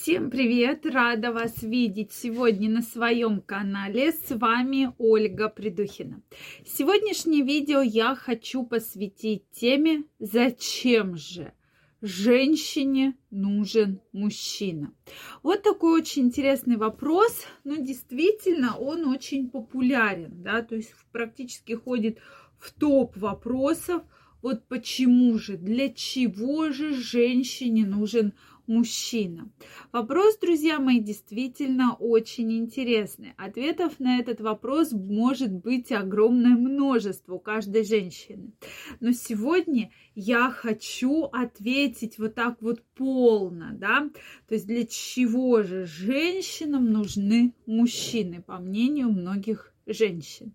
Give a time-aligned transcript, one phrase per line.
[0.00, 0.86] Всем привет!
[0.86, 4.12] Рада вас видеть сегодня на своем канале.
[4.12, 6.22] С вами Ольга Придухина.
[6.64, 11.52] Сегодняшнее видео я хочу посвятить теме «Зачем же
[12.00, 14.94] женщине нужен мужчина?»
[15.42, 22.18] Вот такой очень интересный вопрос, но действительно он очень популярен, да, то есть практически ходит
[22.56, 24.02] в топ вопросов,
[24.42, 28.32] вот почему же, для чего же женщине нужен
[28.68, 29.50] мужчина?
[29.90, 33.32] Вопрос, друзья мои, действительно очень интересный.
[33.36, 38.52] Ответов на этот вопрос может быть огромное множество у каждой женщины.
[39.00, 44.08] Но сегодня я хочу ответить вот так вот полно, да,
[44.46, 50.52] то есть для чего же женщинам нужны мужчины, по мнению многих женщин.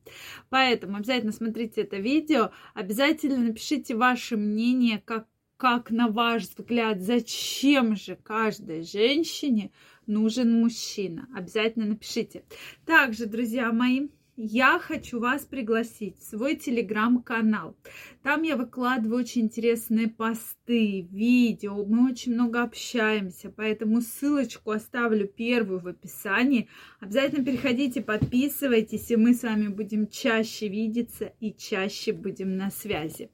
[0.49, 7.95] Поэтому обязательно смотрите это видео, обязательно напишите ваше мнение, как как на ваш взгляд, зачем
[7.95, 9.71] же каждой женщине
[10.07, 11.27] нужен мужчина?
[11.33, 12.43] Обязательно напишите.
[12.85, 17.75] Также, друзья мои, я хочу вас пригласить в свой телеграм-канал.
[18.23, 25.81] Там я выкладываю очень интересные посты, видео, мы очень много общаемся, поэтому ссылочку оставлю первую
[25.81, 26.67] в описании.
[26.99, 33.29] Обязательно переходите, подписывайтесь, и мы с вами будем чаще видеться и чаще будем на связи.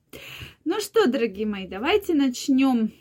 [0.66, 2.92] Ну что, дорогие мои, давайте начнем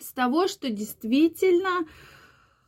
[0.00, 1.86] с того, что действительно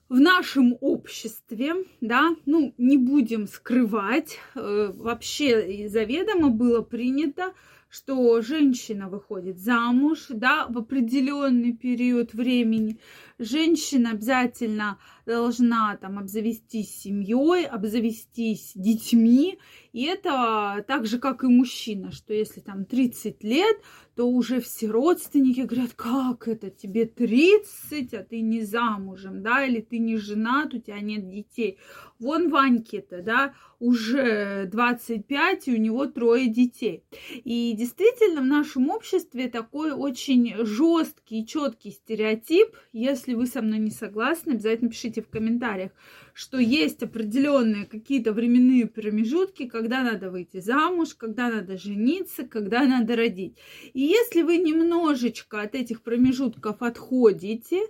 [0.09, 7.53] в нашем обществе, да, ну, не будем скрывать, э, вообще заведомо было принято,
[7.91, 12.98] что женщина выходит замуж, да, в определенный период времени.
[13.39, 14.98] Женщина обязательно
[15.29, 19.59] должна там обзавестись семьей, обзавестись детьми.
[19.93, 23.77] И это так же, как и мужчина, что если там 30 лет,
[24.19, 29.81] то уже все родственники говорят, как это, тебе 30, а ты не замужем, да, или
[29.81, 31.79] ты не женат, у тебя нет детей.
[32.19, 37.05] Вон Ваньке-то, да, уже 25, и у него трое детей.
[37.45, 42.75] И действительно в нашем обществе такой очень жесткий, четкий стереотип.
[42.92, 45.92] Если вы со мной не согласны, обязательно пишите в комментариях,
[46.33, 53.17] что есть определенные какие-то временные промежутки, когда надо выйти замуж, когда надо жениться, когда надо
[53.17, 53.57] родить.
[53.92, 57.80] И если вы немножечко от этих промежутков отходите,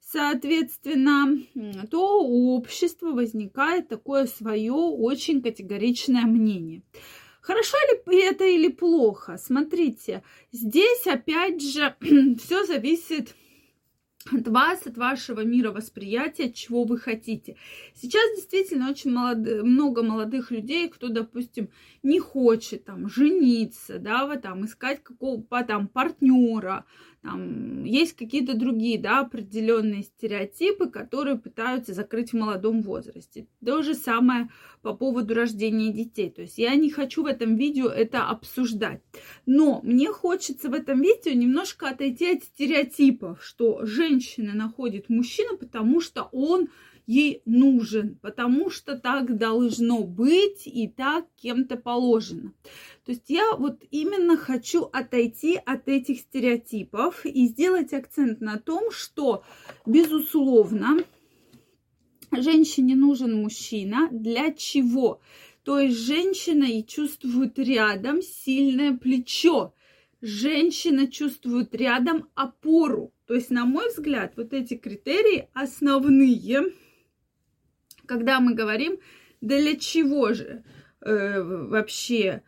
[0.00, 1.38] соответственно,
[1.90, 6.82] то у общества возникает такое свое очень категоричное мнение.
[7.40, 9.38] Хорошо ли это или плохо?
[9.38, 10.22] Смотрите,
[10.52, 11.94] здесь опять же
[12.38, 13.34] все зависит
[14.32, 17.56] от вас, от вашего мировосприятия, от чего вы хотите.
[17.94, 19.38] Сейчас действительно очень молод...
[19.38, 21.70] много молодых людей, кто, допустим,
[22.02, 26.84] не хочет там жениться, да, вот, там искать какого-то там партнера,
[27.22, 33.48] там есть какие-то другие, да, определенные стереотипы, которые пытаются закрыть в молодом возрасте.
[33.64, 34.50] То же самое
[34.82, 36.30] по поводу рождения детей.
[36.30, 39.02] То есть я не хочу в этом видео это обсуждать.
[39.46, 46.00] Но мне хочется в этом видео немножко отойти от стереотипов, что женщина находит мужчину, потому
[46.00, 46.68] что он
[47.08, 52.52] ей нужен, потому что так должно быть и так кем-то положено.
[53.06, 58.90] То есть я вот именно хочу отойти от этих стереотипов и сделать акцент на том,
[58.90, 59.42] что,
[59.86, 60.98] безусловно,
[62.30, 64.10] женщине нужен мужчина.
[64.12, 65.20] Для чего?
[65.62, 69.72] То есть женщина и чувствует рядом сильное плечо.
[70.20, 73.14] Женщина чувствует рядом опору.
[73.26, 76.72] То есть, на мой взгляд, вот эти критерии основные
[78.08, 78.98] когда мы говорим,
[79.40, 80.64] для чего же
[81.00, 82.42] э, вообще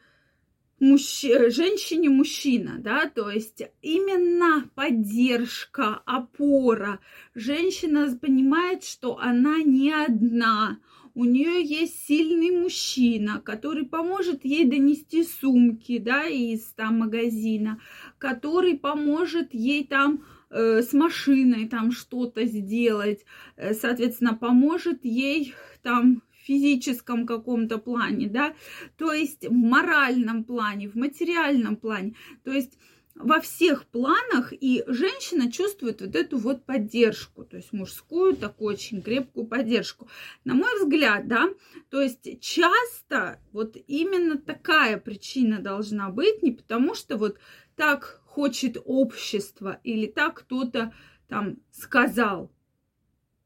[0.81, 1.25] мужч...
[1.49, 6.99] женщине мужчина, да, то есть именно поддержка, опора.
[7.35, 10.79] Женщина понимает, что она не одна,
[11.15, 17.81] у нее есть сильный мужчина, который поможет ей донести сумки, да, из там магазина,
[18.19, 23.25] который поможет ей там Э, с машиной там что-то сделать,
[23.57, 28.55] э, соответственно, поможет ей там физическом каком-то плане, да,
[28.97, 32.79] то есть в моральном плане, в материальном плане, то есть
[33.23, 39.03] во всех планах, и женщина чувствует вот эту вот поддержку, то есть мужскую такую очень
[39.03, 40.09] крепкую поддержку.
[40.45, 41.49] На мой взгляд, да,
[41.91, 47.39] то есть часто вот именно такая причина должна быть, не потому что вот
[47.77, 50.93] так хочет общество или так кто-то
[51.29, 52.51] там сказал.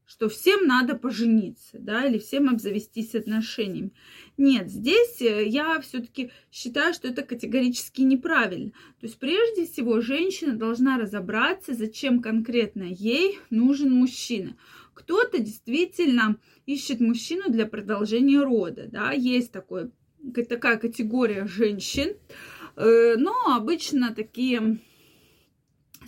[0.05, 3.91] Что всем надо пожениться, да, или всем обзавестись отношениями.
[4.37, 8.71] Нет, здесь э, я все-таки считаю, что это категорически неправильно.
[8.99, 14.55] То есть прежде всего женщина должна разобраться, зачем конкретно ей нужен мужчина.
[14.93, 19.91] Кто-то действительно ищет мужчину для продолжения рода, да, есть такой,
[20.47, 22.15] такая категория женщин,
[22.75, 24.79] э, но обычно такие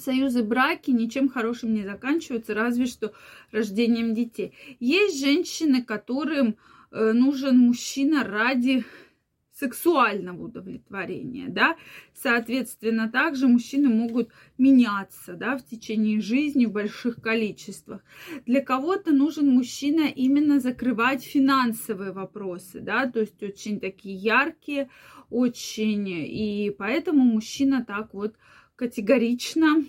[0.01, 3.13] союзы браки ничем хорошим не заканчиваются, разве что
[3.51, 4.53] рождением детей.
[4.79, 6.57] Есть женщины, которым
[6.91, 8.85] э, нужен мужчина ради
[9.59, 11.77] сексуального удовлетворения, да,
[12.13, 18.03] соответственно, также мужчины могут меняться, да, в течение жизни в больших количествах.
[18.45, 24.89] Для кого-то нужен мужчина именно закрывать финансовые вопросы, да, то есть очень такие яркие,
[25.31, 28.35] очень, и поэтому мужчина так вот
[28.77, 29.83] категорично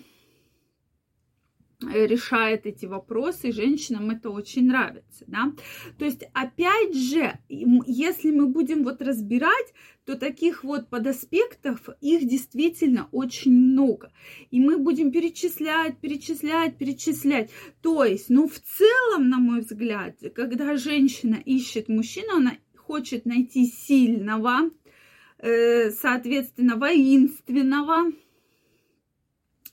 [1.81, 5.53] э, решает эти вопросы, и женщинам это очень нравится, да.
[5.97, 9.73] То есть, опять же, если мы будем вот разбирать,
[10.05, 14.11] то таких вот подаспектов, их действительно очень много.
[14.49, 17.51] И мы будем перечислять, перечислять, перечислять.
[17.81, 23.67] То есть, ну, в целом, на мой взгляд, когда женщина ищет мужчину, она хочет найти
[23.67, 24.71] сильного,
[25.37, 28.11] э, соответственно, воинственного,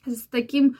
[0.06, 0.76] с таким,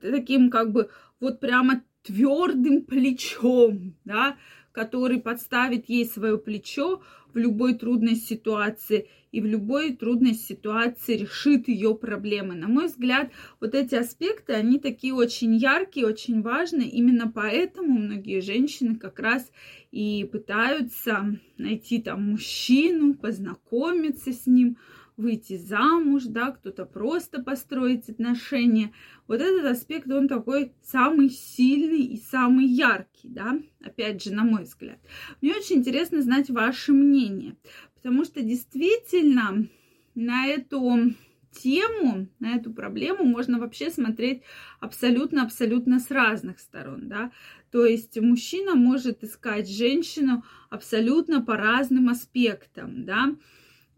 [0.00, 0.90] таким как бы
[1.20, 4.36] вот прямо твердым плечом, да,
[4.72, 7.02] который подставит ей свое плечо
[7.34, 12.54] в любой трудной ситуации и в любой трудной ситуации решит ее проблемы.
[12.54, 13.30] На мой взгляд,
[13.60, 16.88] вот эти аспекты, они такие очень яркие, очень важные.
[16.88, 19.50] Именно поэтому многие женщины как раз
[19.90, 24.78] и пытаются найти там мужчину, познакомиться с ним,
[25.18, 28.92] выйти замуж, да, кто-то просто построить отношения.
[29.26, 34.62] Вот этот аспект, он такой самый сильный и самый яркий, да, опять же, на мой
[34.62, 34.98] взгляд.
[35.42, 37.56] Мне очень интересно знать ваше мнение,
[37.94, 39.66] потому что действительно
[40.14, 41.12] на эту
[41.50, 44.42] тему, на эту проблему можно вообще смотреть
[44.80, 47.32] абсолютно-абсолютно с разных сторон, да.
[47.72, 53.36] То есть мужчина может искать женщину абсолютно по разным аспектам, да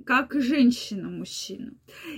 [0.05, 1.73] как женщина мужчину.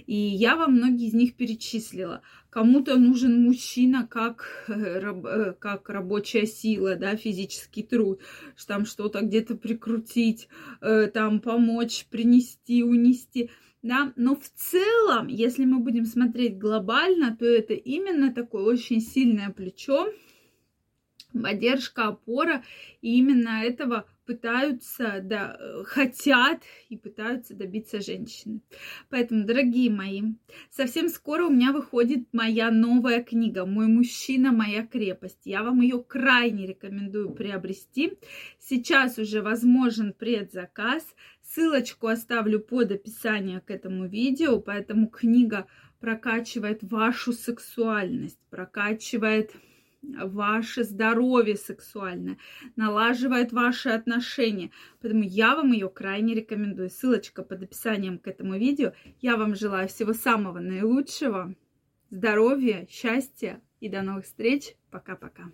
[0.06, 2.22] И я вам многие из них перечислила.
[2.50, 8.20] Кому-то нужен мужчина как, э, э, как рабочая сила, да, физический труд,
[8.56, 10.48] что там что-то где-то прикрутить,
[10.80, 13.50] э, там помочь, принести, унести.
[13.82, 14.12] Да?
[14.16, 20.08] Но в целом, если мы будем смотреть глобально, то это именно такое очень сильное плечо,
[21.32, 22.62] поддержка, опора.
[23.00, 28.60] И именно этого пытаются, да, хотят и пытаются добиться женщины.
[29.10, 30.22] Поэтому, дорогие мои,
[30.70, 35.40] совсем скоро у меня выходит моя новая книга «Мой мужчина, моя крепость».
[35.44, 38.18] Я вам ее крайне рекомендую приобрести.
[38.58, 41.04] Сейчас уже возможен предзаказ.
[41.42, 45.66] Ссылочку оставлю под описанием к этому видео, поэтому книга
[46.00, 49.52] прокачивает вашу сексуальность, прокачивает
[50.02, 52.38] ваше здоровье сексуальное,
[52.76, 54.70] налаживает ваши отношения.
[55.00, 56.90] Поэтому я вам ее крайне рекомендую.
[56.90, 58.92] Ссылочка под описанием к этому видео.
[59.20, 61.54] Я вам желаю всего самого наилучшего,
[62.10, 64.74] здоровья, счастья и до новых встреч.
[64.90, 65.50] Пока-пока.